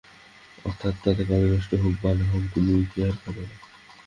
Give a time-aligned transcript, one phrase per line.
[0.65, 3.55] অর্থাৎ তাতে কাজ নষ্ট হোক বা না হোক, তুমি কেয়ার কর না।